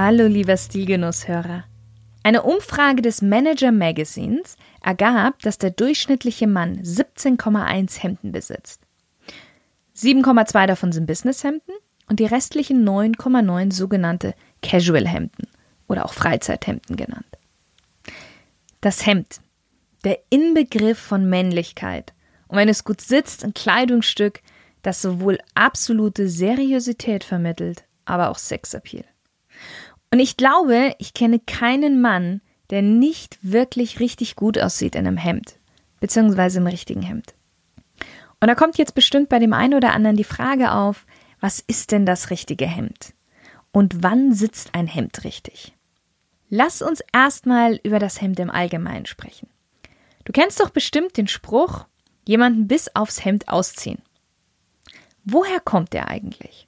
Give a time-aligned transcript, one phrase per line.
[0.00, 1.64] Hallo lieber Stilgenusshörer.
[2.22, 8.80] Eine Umfrage des Manager Magazines ergab, dass der durchschnittliche Mann 17,1 Hemden besitzt.
[9.96, 11.74] 7,2 davon sind Businesshemden
[12.08, 15.48] und die restlichen 9,9 sogenannte Casual Hemden
[15.88, 17.26] oder auch Freizeithemden genannt.
[18.80, 19.40] Das Hemd,
[20.04, 22.12] der Inbegriff von Männlichkeit
[22.46, 24.42] und wenn es gut sitzt, ein Kleidungsstück,
[24.82, 29.04] das sowohl absolute Seriosität vermittelt, aber auch Sexappeal.
[30.10, 35.16] Und ich glaube, ich kenne keinen Mann, der nicht wirklich richtig gut aussieht in einem
[35.16, 35.58] Hemd,
[36.00, 37.34] beziehungsweise im richtigen Hemd.
[38.40, 41.06] Und da kommt jetzt bestimmt bei dem einen oder anderen die Frage auf,
[41.40, 43.14] was ist denn das richtige Hemd?
[43.72, 45.74] Und wann sitzt ein Hemd richtig?
[46.48, 49.48] Lass uns erstmal über das Hemd im Allgemeinen sprechen.
[50.24, 51.86] Du kennst doch bestimmt den Spruch,
[52.26, 54.02] jemanden bis aufs Hemd ausziehen.
[55.24, 56.67] Woher kommt der eigentlich?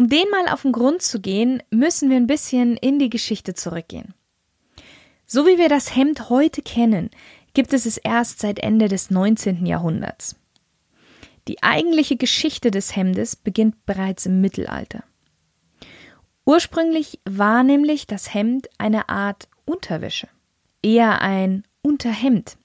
[0.00, 3.52] Um den mal auf den Grund zu gehen, müssen wir ein bisschen in die Geschichte
[3.52, 4.14] zurückgehen.
[5.26, 7.10] So wie wir das Hemd heute kennen,
[7.52, 9.66] gibt es es erst seit Ende des 19.
[9.66, 10.36] Jahrhunderts.
[11.48, 15.04] Die eigentliche Geschichte des Hemdes beginnt bereits im Mittelalter.
[16.46, 20.28] Ursprünglich war nämlich das Hemd eine Art Unterwäsche,
[20.80, 22.56] eher ein Unterhemd,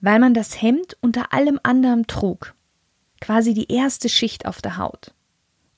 [0.00, 2.54] weil man das Hemd unter allem anderen trug,
[3.20, 5.12] quasi die erste Schicht auf der Haut.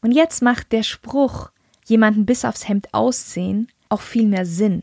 [0.03, 1.51] Und jetzt macht der Spruch,
[1.87, 4.83] jemanden bis aufs Hemd ausziehen, auch viel mehr Sinn.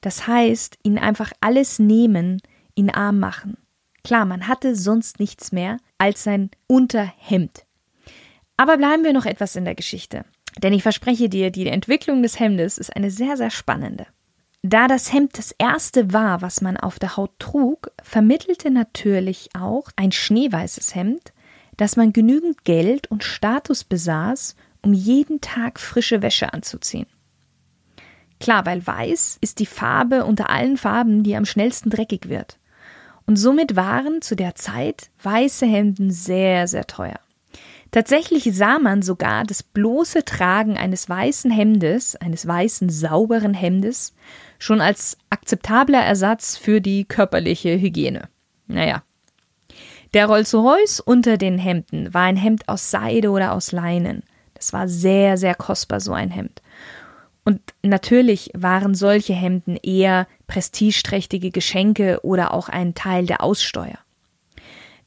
[0.00, 2.40] Das heißt, ihn einfach alles nehmen,
[2.74, 3.56] ihn arm machen.
[4.02, 7.64] Klar, man hatte sonst nichts mehr als sein Unterhemd.
[8.56, 10.24] Aber bleiben wir noch etwas in der Geschichte.
[10.62, 14.06] Denn ich verspreche dir, die Entwicklung des Hemdes ist eine sehr, sehr spannende.
[14.62, 19.88] Da das Hemd das erste war, was man auf der Haut trug, vermittelte natürlich auch
[19.96, 21.33] ein schneeweißes Hemd
[21.76, 27.06] dass man genügend Geld und Status besaß, um jeden Tag frische Wäsche anzuziehen.
[28.40, 32.58] Klar, weil weiß ist die Farbe unter allen Farben, die am schnellsten dreckig wird.
[33.26, 37.18] Und somit waren zu der Zeit weiße Hemden sehr, sehr teuer.
[37.90, 44.14] Tatsächlich sah man sogar das bloße Tragen eines weißen Hemdes, eines weißen, sauberen Hemdes,
[44.58, 48.28] schon als akzeptabler Ersatz für die körperliche Hygiene.
[48.66, 49.04] Naja,
[50.14, 54.22] der Rolls-Royce unter den Hemden war ein Hemd aus Seide oder aus Leinen.
[54.54, 56.62] Das war sehr, sehr kostbar, so ein Hemd.
[57.44, 63.98] Und natürlich waren solche Hemden eher prestigeträchtige Geschenke oder auch ein Teil der Aussteuer.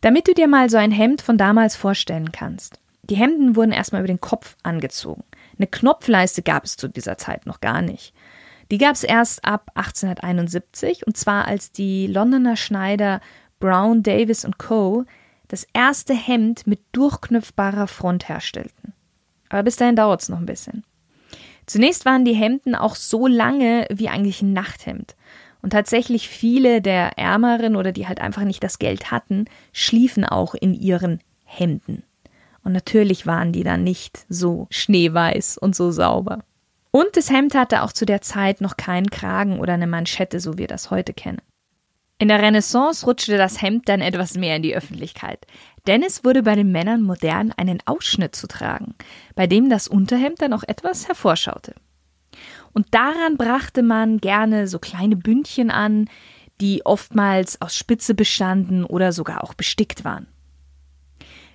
[0.02, 2.80] Damit du dir mal so ein Hemd von damals vorstellen kannst.
[3.10, 5.24] Die Hemden wurden erstmal über den Kopf angezogen.
[5.58, 8.14] Eine Knopfleiste gab es zu dieser Zeit noch gar nicht.
[8.70, 13.22] Die gab es erst ab 1871 und zwar als die Londoner Schneider
[13.60, 15.06] Brown, Davis Co.
[15.48, 18.94] das erste Hemd mit durchknüpfbarer Front herstellten.
[19.50, 20.84] Aber bis dahin dauert es noch ein bisschen.
[21.66, 25.16] Zunächst waren die Hemden auch so lange wie eigentlich ein Nachthemd.
[25.62, 30.54] Und tatsächlich viele der Ärmeren oder die halt einfach nicht das Geld hatten, schliefen auch
[30.54, 32.04] in ihren Hemden.
[32.64, 36.40] Und natürlich waren die dann nicht so schneeweiß und so sauber.
[36.92, 40.54] Und das Hemd hatte auch zu der Zeit noch keinen Kragen oder eine Manschette, so
[40.54, 41.42] wie wir das heute kennen.
[42.20, 45.46] In der Renaissance rutschte das Hemd dann etwas mehr in die Öffentlichkeit,
[45.86, 48.96] denn es wurde bei den Männern modern, einen Ausschnitt zu tragen,
[49.36, 51.76] bei dem das Unterhemd dann auch etwas hervorschaute.
[52.74, 56.10] Und daran brachte man gerne so kleine Bündchen an,
[56.60, 60.28] die oftmals aus Spitze bestanden oder sogar auch bestickt waren.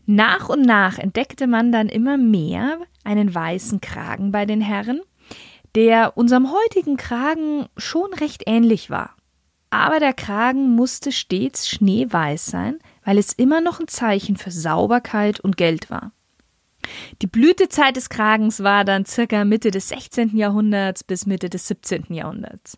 [0.07, 5.01] Nach und nach entdeckte man dann immer mehr einen weißen Kragen bei den Herren,
[5.75, 9.17] der unserem heutigen Kragen schon recht ähnlich war
[9.73, 15.41] aber der Kragen musste stets schneeweiß sein, weil es immer noch ein Zeichen für Sauberkeit
[15.41, 16.13] und Geld war.
[17.23, 20.37] Die Blütezeit des Kragens war dann circa Mitte des 16.
[20.37, 22.07] Jahrhunderts bis Mitte des 17.
[22.11, 22.77] Jahrhunderts.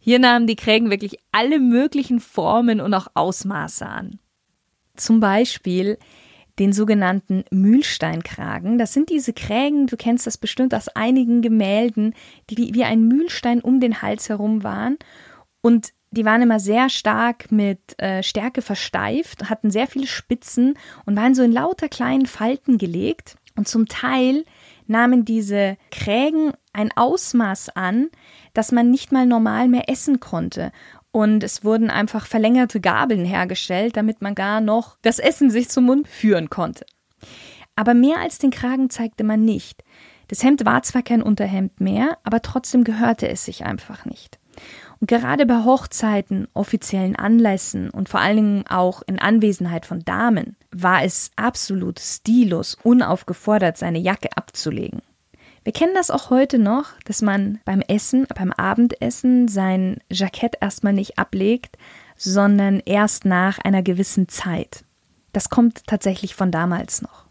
[0.00, 4.18] Hier nahmen die Krägen wirklich alle möglichen Formen und auch Ausmaße an.
[4.96, 5.98] Zum Beispiel
[6.58, 8.76] den sogenannten Mühlsteinkragen.
[8.76, 12.14] Das sind diese Krägen, du kennst das bestimmt aus einigen Gemälden,
[12.50, 14.98] die wie ein Mühlstein um den Hals herum waren.
[15.62, 21.16] Und die waren immer sehr stark mit äh, Stärke versteift, hatten sehr viele Spitzen und
[21.16, 23.36] waren so in lauter kleinen Falten gelegt.
[23.56, 24.44] Und zum Teil
[24.86, 28.08] nahmen diese Krägen ein Ausmaß an,
[28.52, 30.72] dass man nicht mal normal mehr essen konnte.
[31.12, 35.84] Und es wurden einfach verlängerte Gabeln hergestellt, damit man gar noch das Essen sich zum
[35.84, 36.84] Mund führen konnte.
[37.76, 39.84] Aber mehr als den Kragen zeigte man nicht.
[40.28, 44.38] Das Hemd war zwar kein Unterhemd mehr, aber trotzdem gehörte es sich einfach nicht.
[45.00, 50.56] Und gerade bei Hochzeiten, offiziellen Anlässen und vor allen Dingen auch in Anwesenheit von Damen
[50.70, 55.02] war es absolut stillos, unaufgefordert, seine Jacke abzulegen.
[55.64, 60.92] Wir kennen das auch heute noch, dass man beim Essen, beim Abendessen sein Jackett erstmal
[60.92, 61.78] nicht ablegt,
[62.16, 64.84] sondern erst nach einer gewissen Zeit.
[65.32, 67.24] Das kommt tatsächlich von damals noch.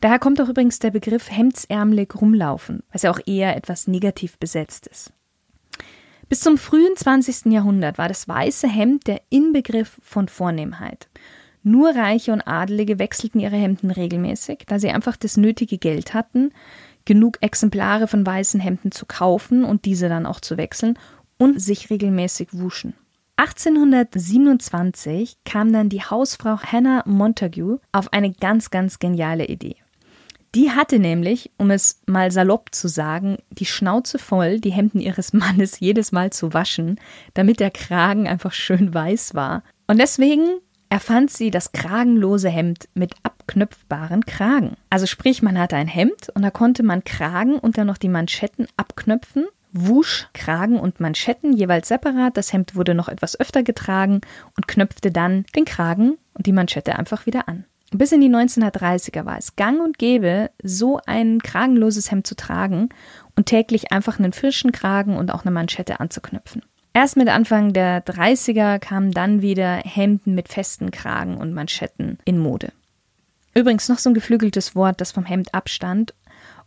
[0.00, 4.86] Daher kommt auch übrigens der Begriff hemdsärmelig rumlaufen, was ja auch eher etwas negativ besetzt
[4.86, 5.12] ist.
[6.28, 7.46] Bis zum frühen 20.
[7.46, 11.08] Jahrhundert war das weiße Hemd der Inbegriff von Vornehmheit.
[11.62, 16.52] Nur Reiche und Adelige wechselten ihre Hemden regelmäßig, da sie einfach das nötige Geld hatten,
[17.06, 20.98] genug Exemplare von weißen Hemden zu kaufen und diese dann auch zu wechseln
[21.38, 22.92] und sich regelmäßig wuschen.
[23.36, 29.76] 1827 kam dann die Hausfrau Hannah Montague auf eine ganz, ganz geniale Idee.
[30.54, 35.32] Die hatte nämlich, um es mal salopp zu sagen, die Schnauze voll, die Hemden ihres
[35.32, 36.98] Mannes jedes Mal zu waschen,
[37.34, 39.62] damit der Kragen einfach schön weiß war.
[39.86, 44.76] Und deswegen erfand sie das kragenlose Hemd mit abknöpfbaren Kragen.
[44.90, 48.08] Also sprich, man hatte ein Hemd und da konnte man Kragen und dann noch die
[48.08, 49.46] Manschetten abknöpfen.
[49.72, 52.38] Wusch, Kragen und Manschetten jeweils separat.
[52.38, 54.22] Das Hemd wurde noch etwas öfter getragen
[54.56, 57.66] und knöpfte dann den Kragen und die Manschette einfach wieder an.
[57.90, 62.90] Bis in die 1930er war es gang und gäbe, so ein kragenloses Hemd zu tragen
[63.34, 66.62] und täglich einfach einen frischen Kragen und auch eine Manschette anzuknüpfen.
[66.92, 72.38] Erst mit Anfang der 30er kamen dann wieder Hemden mit festen Kragen und Manschetten in
[72.38, 72.72] Mode.
[73.54, 76.14] Übrigens noch so ein geflügeltes Wort, das vom Hemd abstand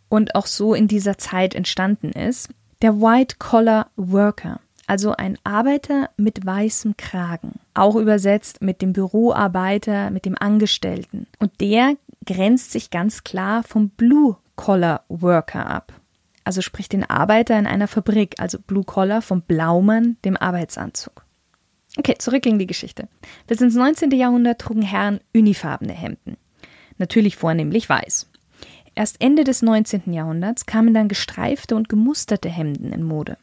[0.09, 2.49] und auch so in dieser Zeit entstanden ist.
[2.81, 4.59] Der White Collar Worker,
[4.91, 11.27] also ein Arbeiter mit weißem Kragen, auch übersetzt mit dem Büroarbeiter, mit dem Angestellten.
[11.39, 11.95] Und der
[12.25, 15.93] grenzt sich ganz klar vom Blue Collar Worker ab
[16.43, 21.25] also sprich den Arbeiter in einer Fabrik, also Blue Collar vom Blaumann, dem Arbeitsanzug.
[21.97, 23.07] Okay, zurück in die Geschichte.
[23.47, 24.11] Bis ins 19.
[24.11, 26.37] Jahrhundert trugen Herren unifarbene Hemden.
[26.97, 28.29] Natürlich vornehmlich weiß.
[28.95, 30.13] Erst Ende des 19.
[30.13, 33.37] Jahrhunderts kamen dann gestreifte und gemusterte Hemden in Mode.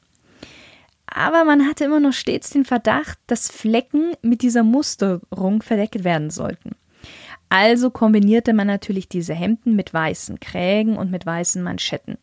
[1.11, 6.31] Aber man hatte immer noch stets den Verdacht, dass Flecken mit dieser Musterung verdeckt werden
[6.31, 6.77] sollten.
[7.49, 12.19] Also kombinierte man natürlich diese Hemden mit weißen Krägen und mit weißen Manschetten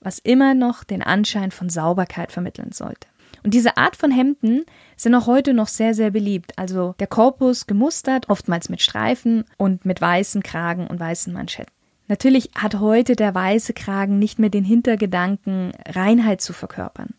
[0.00, 3.08] was immer noch den Anschein von Sauberkeit vermitteln sollte.
[3.44, 4.64] Und diese Art von Hemden
[4.96, 6.58] sind auch heute noch sehr, sehr beliebt.
[6.58, 11.72] Also der Korpus gemustert, oftmals mit Streifen und mit weißen Kragen und weißen Manschetten.
[12.08, 17.14] Natürlich hat heute der weiße Kragen nicht mehr den Hintergedanken, Reinheit zu verkörpern.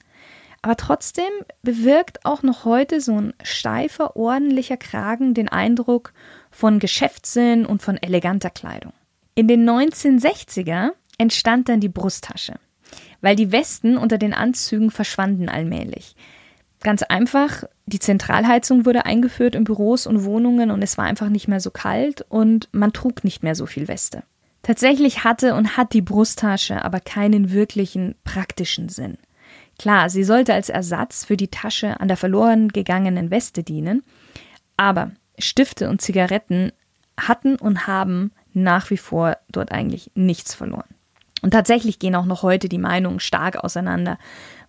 [0.62, 6.14] Aber trotzdem bewirkt auch noch heute so ein steifer, ordentlicher Kragen den Eindruck
[6.52, 8.94] von Geschäftssinn und von eleganter Kleidung.
[9.36, 12.56] In den 1960er entstand dann die Brusttasche
[13.22, 16.16] weil die Westen unter den Anzügen verschwanden allmählich.
[16.82, 21.48] Ganz einfach, die Zentralheizung wurde eingeführt in Büros und Wohnungen und es war einfach nicht
[21.48, 24.24] mehr so kalt und man trug nicht mehr so viel Weste.
[24.62, 29.18] Tatsächlich hatte und hat die Brusttasche aber keinen wirklichen praktischen Sinn.
[29.80, 34.04] Klar, sie sollte als Ersatz für die Tasche an der verloren gegangenen Weste dienen,
[34.78, 36.74] aber Stifte und Zigaretten
[37.18, 40.90] hatten und haben nach wie vor dort eigentlich nichts verloren.
[41.42, 44.20] Und tatsächlich gehen auch noch heute die Meinungen stark auseinander,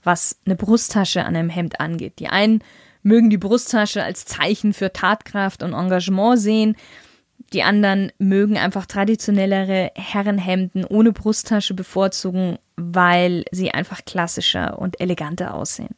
[0.04, 2.20] was eine Brusttasche an einem Hemd angeht.
[2.20, 2.62] Die einen
[3.02, 6.76] mögen die Brusttasche als Zeichen für Tatkraft und Engagement sehen.
[7.52, 15.54] Die anderen mögen einfach traditionellere Herrenhemden ohne Brusttasche bevorzugen, weil sie einfach klassischer und eleganter
[15.54, 15.94] aussehen.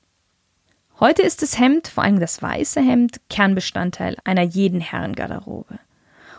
[1.01, 5.79] Heute ist das Hemd, vor allem das weiße Hemd, Kernbestandteil einer jeden Herrengarderobe.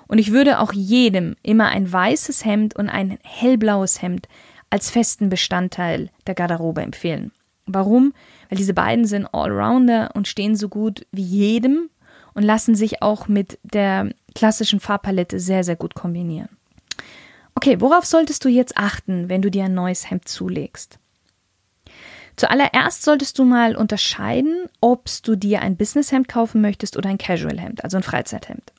[0.08, 4.28] Und ich würde auch jedem immer ein weißes Hemd und ein hellblaues Hemd
[4.70, 7.32] als festen Bestandteil der Garderobe empfehlen.
[7.66, 8.14] Warum?
[8.50, 11.90] Weil diese beiden sind Allrounder und stehen so gut wie jedem
[12.34, 16.50] und lassen sich auch mit der klassischen Farbpalette sehr, sehr gut kombinieren.
[17.56, 21.00] Okay, worauf solltest du jetzt achten, wenn du dir ein neues Hemd zulegst?
[22.36, 27.84] Zuallererst solltest du mal unterscheiden, ob du dir ein Businesshemd kaufen möchtest oder ein Casualhemd,
[27.84, 28.74] also ein Freizeithemd.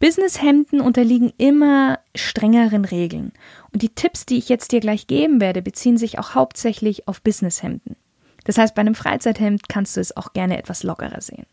[0.00, 3.32] Businesshemden unterliegen immer strengeren Regeln.
[3.72, 7.22] Und die Tipps, die ich jetzt dir gleich geben werde, beziehen sich auch hauptsächlich auf
[7.22, 7.96] Businesshemden.
[8.44, 11.46] Das heißt, bei einem Freizeithemd kannst du es auch gerne etwas lockerer sehen.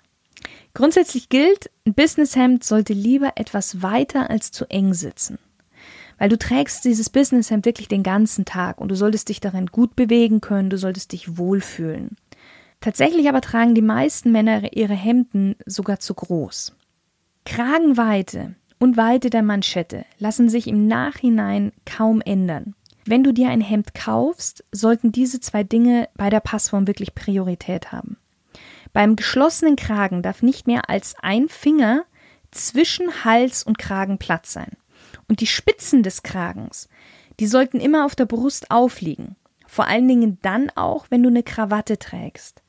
[0.74, 5.38] Grundsätzlich gilt, ein Businesshemd sollte lieber etwas weiter als zu eng sitzen.
[6.18, 9.96] Weil du trägst dieses Businesshemd wirklich den ganzen Tag und du solltest dich darin gut
[9.96, 12.16] bewegen können, du solltest dich wohlfühlen.
[12.80, 16.76] Tatsächlich aber tragen die meisten Männer ihre Hemden sogar zu groß.
[17.46, 22.76] Kragenweite und Weite der Manschette lassen sich im Nachhinein kaum ändern.
[23.06, 27.92] Wenn du dir ein Hemd kaufst, sollten diese zwei Dinge bei der Passform wirklich Priorität
[27.92, 28.18] haben.
[28.94, 32.06] Beim geschlossenen Kragen darf nicht mehr als ein Finger
[32.52, 34.72] zwischen Hals und Kragen Platz sein.
[35.28, 36.90] Und die Spitzen des Kragens,
[37.40, 39.36] die sollten immer auf der Brust aufliegen.
[39.66, 42.62] Vor allen Dingen dann auch, wenn du eine Krawatte trägst.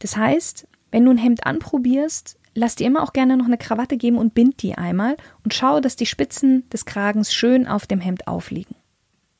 [0.00, 3.96] Das heißt, wenn du ein Hemd anprobierst, lass dir immer auch gerne noch eine Krawatte
[3.96, 8.00] geben und bind die einmal und schau, dass die Spitzen des Kragens schön auf dem
[8.00, 8.74] Hemd aufliegen.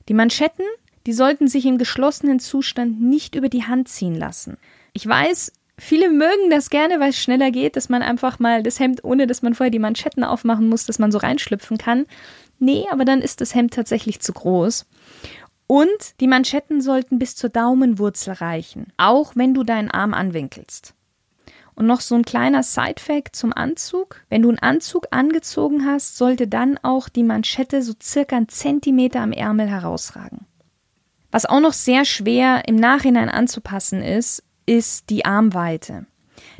[0.09, 0.64] Die Manschetten,
[1.07, 4.57] die sollten sich im geschlossenen Zustand nicht über die Hand ziehen lassen.
[4.93, 8.81] Ich weiß, viele mögen das gerne, weil es schneller geht, dass man einfach mal das
[8.81, 12.07] Hemd, ohne dass man vorher die Manschetten aufmachen muss, dass man so reinschlüpfen kann.
[12.59, 14.87] Nee, aber dann ist das Hemd tatsächlich zu groß.
[15.67, 20.95] Und die Manschetten sollten bis zur Daumenwurzel reichen, auch wenn du deinen Arm anwinkelst.
[21.75, 24.21] Und noch so ein kleiner Side-Fact zum Anzug.
[24.29, 29.21] Wenn du einen Anzug angezogen hast, sollte dann auch die Manschette so circa einen Zentimeter
[29.21, 30.47] am Ärmel herausragen.
[31.31, 36.07] Was auch noch sehr schwer im Nachhinein anzupassen ist, ist die Armweite.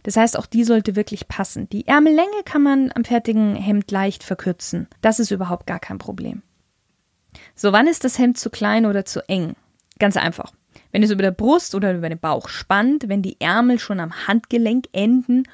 [0.03, 1.69] Das heißt, auch die sollte wirklich passen.
[1.71, 4.89] Die Ärmellänge kann man am fertigen Hemd leicht verkürzen.
[5.01, 6.43] Das ist überhaupt gar kein Problem.
[7.55, 9.55] So, wann ist das Hemd zu klein oder zu eng?
[9.99, 10.53] Ganz einfach.
[10.91, 14.27] Wenn es über der Brust oder über den Bauch spannt, wenn die Ärmel schon am
[14.27, 15.45] Handgelenk enden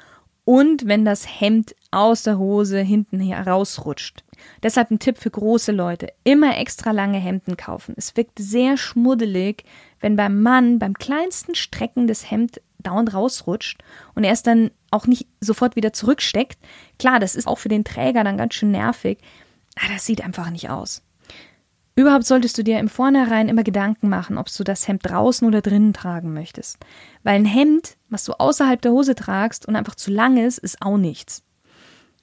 [0.43, 4.23] und wenn das Hemd aus der Hose hinten herausrutscht.
[4.63, 6.07] Deshalb ein Tipp für große Leute.
[6.23, 7.93] Immer extra lange Hemden kaufen.
[7.97, 9.63] Es wirkt sehr schmuddelig,
[9.99, 13.83] wenn beim Mann beim kleinsten Strecken das Hemd dauernd rausrutscht
[14.15, 16.57] und er es dann auch nicht sofort wieder zurücksteckt.
[16.97, 19.19] Klar, das ist auch für den Träger dann ganz schön nervig.
[19.75, 21.03] Aber das sieht einfach nicht aus.
[21.95, 25.61] Überhaupt solltest du dir im Vornherein immer Gedanken machen, ob du das Hemd draußen oder
[25.61, 26.77] drinnen tragen möchtest.
[27.23, 30.81] Weil ein Hemd, was du außerhalb der Hose tragst und einfach zu lang ist, ist
[30.81, 31.43] auch nichts.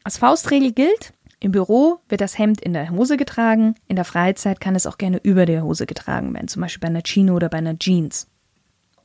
[0.02, 4.60] Als Faustregel gilt, im Büro wird das Hemd in der Hose getragen, in der Freizeit
[4.60, 7.48] kann es auch gerne über der Hose getragen werden, zum Beispiel bei einer Chino oder
[7.48, 8.28] bei einer Jeans.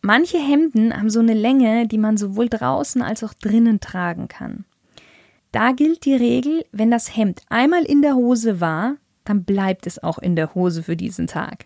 [0.01, 4.65] Manche Hemden haben so eine Länge, die man sowohl draußen als auch drinnen tragen kann.
[5.51, 8.95] Da gilt die Regel, wenn das Hemd einmal in der Hose war,
[9.25, 11.65] dann bleibt es auch in der Hose für diesen Tag.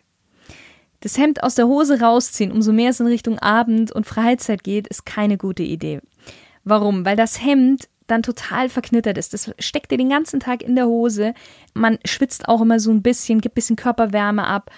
[1.02, 4.88] Das Hemd aus der Hose rausziehen, umso mehr es in Richtung Abend und Freizeit geht,
[4.88, 6.02] ist keine gute Idee.
[6.64, 7.06] Warum?
[7.06, 9.34] Weil das Hemd dann total verknittert ist.
[9.34, 11.34] Das steckt dir den ganzen Tag in der Hose.
[11.74, 14.72] Man schwitzt auch immer so ein bisschen, gibt ein bisschen Körperwärme ab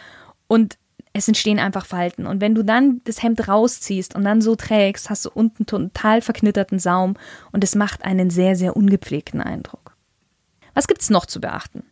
[0.47, 0.77] und
[1.13, 2.27] es entstehen einfach Falten.
[2.27, 6.21] Und wenn du dann das Hemd rausziehst und dann so trägst, hast du unten total
[6.21, 7.15] verknitterten Saum
[7.51, 9.95] und es macht einen sehr, sehr ungepflegten Eindruck.
[10.73, 11.83] Was gibt's noch zu beachten?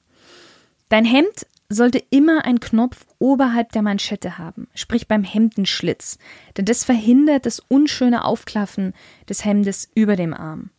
[0.89, 6.19] Dein Hemd sollte immer einen Knopf oberhalb der Manschette haben, sprich beim Hemdenschlitz,
[6.57, 8.93] denn das verhindert das unschöne Aufklaffen
[9.27, 10.69] des Hemdes über dem Arm.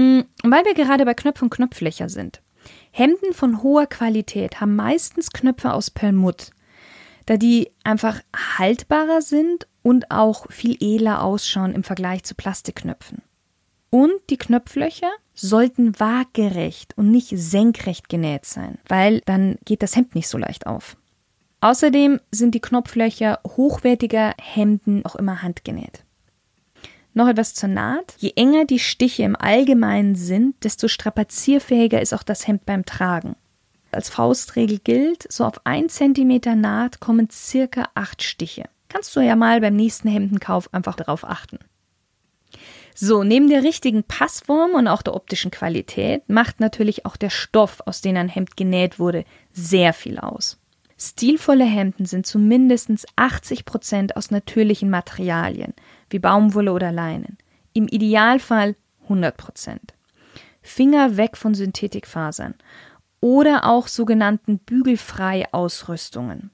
[0.00, 2.40] Mm, weil wir gerade bei Knöpfen und Knopflöcher sind.
[2.90, 6.52] Hemden von hoher Qualität haben meistens Knöpfe aus Perlmutt,
[7.26, 8.22] da die einfach
[8.56, 13.20] haltbarer sind und auch viel edler ausschauen im Vergleich zu Plastikknöpfen.
[13.90, 20.14] Und die Knopflöcher sollten waagerecht und nicht senkrecht genäht sein, weil dann geht das Hemd
[20.14, 20.96] nicht so leicht auf.
[21.60, 26.04] Außerdem sind die Knopflöcher hochwertiger Hemden auch immer handgenäht.
[27.12, 28.14] Noch etwas zur Naht.
[28.18, 33.36] Je enger die Stiche im Allgemeinen sind, desto strapazierfähiger ist auch das Hemd beim Tragen.
[33.92, 38.64] Als Faustregel gilt, so auf ein Zentimeter Naht kommen circa acht Stiche.
[38.88, 41.58] Kannst du ja mal beim nächsten Hemdenkauf einfach darauf achten.
[42.94, 47.80] So, neben der richtigen Passform und auch der optischen Qualität macht natürlich auch der Stoff,
[47.86, 50.58] aus dem ein Hemd genäht wurde, sehr viel aus.
[50.98, 55.72] Stilvolle Hemden sind zu mindestens 80 Prozent aus natürlichen Materialien,
[56.10, 57.38] wie Baumwolle oder Leinen.
[57.72, 59.94] Im Idealfall 100 Prozent.
[60.62, 62.54] Finger weg von Synthetikfasern
[63.20, 66.50] oder auch sogenannten Bügelfrei-Ausrüstungen.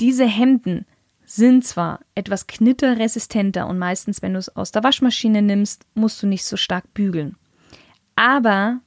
[0.00, 0.86] Diese Hemden
[1.24, 6.26] sind zwar etwas knitterresistenter und meistens, wenn du es aus der Waschmaschine nimmst, musst du
[6.26, 7.36] nicht so stark bügeln.
[8.16, 8.80] Aber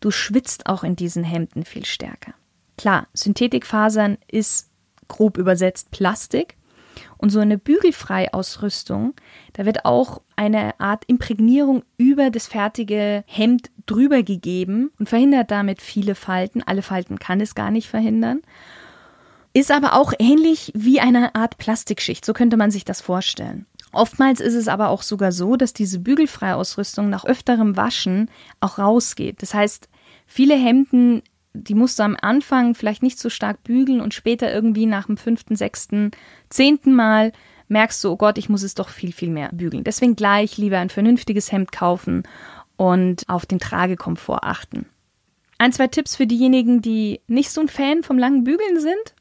[0.00, 2.34] du schwitzt auch in diesen Hemden viel stärker.
[2.78, 4.70] Klar, Synthetikfasern ist
[5.08, 6.56] grob übersetzt Plastik.
[7.16, 9.14] Und so eine Bügelfrei-Ausrüstung,
[9.52, 15.80] da wird auch eine Art Imprägnierung über das fertige Hemd drüber gegeben und verhindert damit
[15.82, 16.62] viele Falten.
[16.62, 18.40] Alle Falten kann es gar nicht verhindern.
[19.52, 23.66] Ist aber auch ähnlich wie eine Art Plastikschicht, so könnte man sich das vorstellen.
[23.92, 29.40] Oftmals ist es aber auch sogar so, dass diese Bügelfreiausrüstung nach öfterem Waschen auch rausgeht.
[29.40, 29.88] Das heißt,
[30.26, 31.22] viele Hemden
[31.54, 35.16] die musst du am Anfang vielleicht nicht so stark bügeln und später irgendwie nach dem
[35.16, 36.10] fünften, sechsten,
[36.50, 37.32] zehnten Mal
[37.68, 39.84] merkst du, oh Gott, ich muss es doch viel, viel mehr bügeln.
[39.84, 42.24] Deswegen gleich lieber ein vernünftiges Hemd kaufen
[42.76, 44.86] und auf den Tragekomfort achten.
[45.58, 49.14] Ein, zwei Tipps für diejenigen, die nicht so ein Fan vom langen Bügeln sind.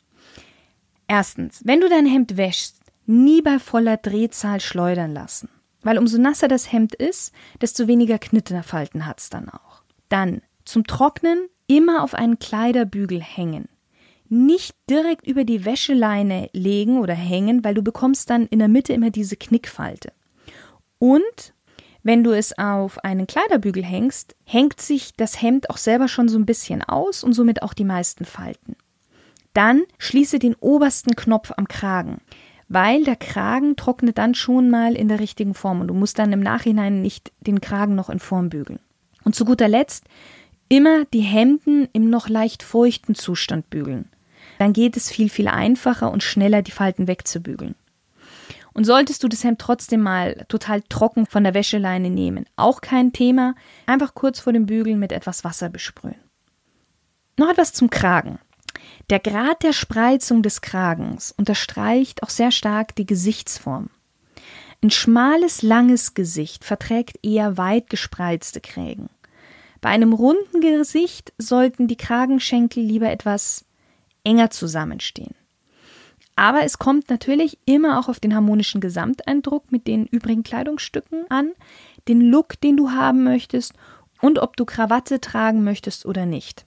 [1.07, 5.49] Erstens, wenn du dein Hemd wäschst, nie bei voller Drehzahl schleudern lassen.
[5.83, 9.83] Weil umso nasser das Hemd ist, desto weniger Knitterfalten hat es dann auch.
[10.09, 13.67] Dann zum Trocknen immer auf einen Kleiderbügel hängen.
[14.29, 18.93] Nicht direkt über die Wäscheleine legen oder hängen, weil du bekommst dann in der Mitte
[18.93, 20.11] immer diese Knickfalte.
[20.97, 21.53] Und
[22.01, 26.37] wenn du es auf einen Kleiderbügel hängst, hängt sich das Hemd auch selber schon so
[26.37, 28.75] ein bisschen aus und somit auch die meisten Falten.
[29.53, 32.19] Dann schließe den obersten Knopf am Kragen
[32.73, 36.33] weil der Kragen trocknet dann schon mal in der richtigen Form und du musst dann
[36.33, 38.79] im Nachhinein nicht den Kragen noch in Form bügeln.
[39.23, 40.05] Und zu guter Letzt
[40.69, 44.09] immer die Hemden im noch leicht feuchten Zustand bügeln.
[44.59, 47.75] Dann geht es viel, viel einfacher und schneller, die Falten wegzubügeln.
[48.73, 53.13] Und solltest du das Hemd trotzdem mal total trocken von der Wäscheleine nehmen, auch kein
[53.13, 53.55] Thema,
[53.85, 56.15] einfach kurz vor dem Bügeln mit etwas Wasser besprühen.
[57.37, 58.39] Noch etwas zum Kragen.
[59.09, 63.89] Der Grad der Spreizung des Kragens unterstreicht auch sehr stark die Gesichtsform.
[64.81, 69.09] Ein schmales, langes Gesicht verträgt eher weit gespreizte Krägen.
[69.83, 73.65] Bei einem runden Gesicht sollten die Kragenschenkel lieber etwas
[74.23, 75.35] enger zusammenstehen.
[76.37, 81.51] Aber es kommt natürlich immer auch auf den harmonischen Gesamteindruck mit den übrigen Kleidungsstücken an,
[82.07, 83.73] den Look, den du haben möchtest
[84.21, 86.65] und ob du Krawatte tragen möchtest oder nicht.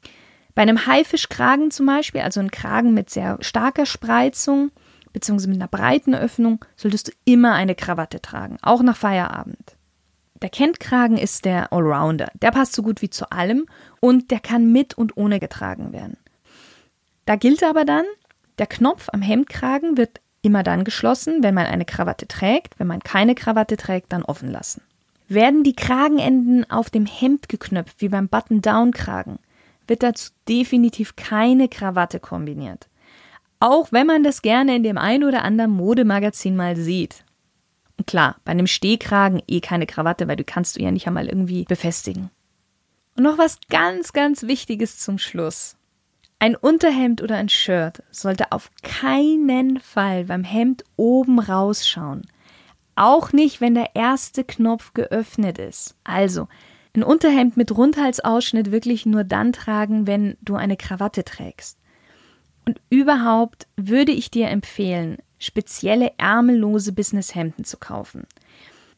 [0.55, 4.73] Bei einem Haifischkragen zum Beispiel, also ein Kragen mit sehr starker Spreizung,
[5.15, 9.76] beziehungsweise mit einer breiten Öffnung, solltest du immer eine Krawatte tragen, auch nach Feierabend.
[10.43, 12.29] Der Kentkragen ist der Allrounder.
[12.43, 13.67] Der passt so gut wie zu allem
[14.01, 16.17] und der kann mit und ohne getragen werden.
[17.25, 18.05] Da gilt aber dann,
[18.59, 22.79] der Knopf am Hemdkragen wird immer dann geschlossen, wenn man eine Krawatte trägt.
[22.79, 24.83] Wenn man keine Krawatte trägt, dann offen lassen.
[25.29, 29.41] Werden die Kragenenden auf dem Hemd geknöpft, wie beim Button-Down-Kragen,
[29.89, 32.89] wird dazu definitiv keine Krawatte kombiniert.
[33.59, 37.25] Auch wenn man das gerne in dem ein oder anderen Modemagazin mal sieht.
[38.05, 41.65] Klar, bei einem Stehkragen eh keine Krawatte, weil du kannst du ja nicht einmal irgendwie
[41.65, 42.31] befestigen.
[43.17, 45.77] Und noch was ganz, ganz Wichtiges zum Schluss.
[46.39, 52.23] Ein Unterhemd oder ein Shirt sollte auf keinen Fall beim Hemd oben rausschauen.
[52.95, 55.97] Auch nicht, wenn der erste Knopf geöffnet ist.
[56.05, 56.49] Also,
[56.95, 61.79] ein Unterhemd mit Rundhalsausschnitt wirklich nur dann tragen, wenn du eine Krawatte trägst.
[62.67, 68.27] Und überhaupt würde ich dir empfehlen, spezielle ärmellose Businesshemden zu kaufen.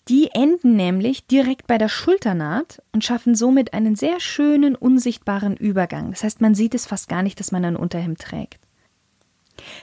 [0.08, 6.10] Die enden nämlich direkt bei der Schulternaht und schaffen somit einen sehr schönen, unsichtbaren Übergang.
[6.12, 8.60] Das heißt, man sieht es fast gar nicht, dass man ein Unterhemd trägt.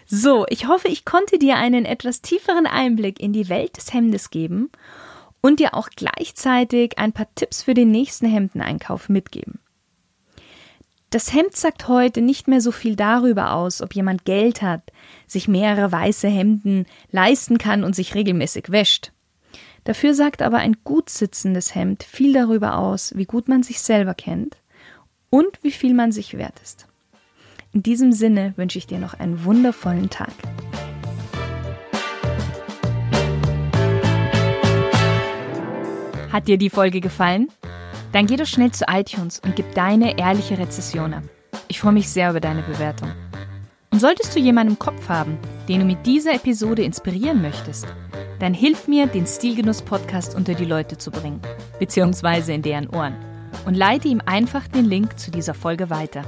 [0.08, 4.32] So, ich hoffe, ich konnte dir einen etwas tieferen Einblick in die Welt des Hemdes
[4.32, 4.72] geben
[5.42, 9.60] und dir auch gleichzeitig ein paar Tipps für den nächsten Hemdeneinkauf mitgeben.
[11.10, 14.92] Das Hemd sagt heute nicht mehr so viel darüber aus, ob jemand Geld hat,
[15.28, 19.12] sich mehrere weiße Hemden leisten kann und sich regelmäßig wäscht.
[19.84, 24.16] Dafür sagt aber ein gut sitzendes Hemd viel darüber aus, wie gut man sich selber
[24.16, 24.58] kennt
[25.30, 26.88] und wie viel man sich wert ist.
[27.72, 30.34] In diesem Sinne wünsche ich dir noch einen wundervollen Tag.
[36.32, 37.50] Hat dir die Folge gefallen?
[38.16, 41.24] Dann geh doch schnell zu iTunes und gib deine ehrliche Rezession ab.
[41.68, 43.12] Ich freue mich sehr über deine Bewertung.
[43.92, 47.86] Und solltest du jemanden im Kopf haben, den du mit dieser Episode inspirieren möchtest,
[48.40, 51.42] dann hilf mir, den Stilgenuss-Podcast unter die Leute zu bringen,
[51.78, 53.18] beziehungsweise in deren Ohren,
[53.66, 56.22] und leite ihm einfach den Link zu dieser Folge weiter.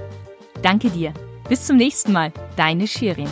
[0.61, 1.13] Danke dir.
[1.47, 2.33] Bis zum nächsten Mal.
[2.57, 3.29] Deine Shirin.